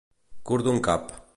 Curt 0.51 0.69
d'un 0.69 0.81
cap. 0.89 1.15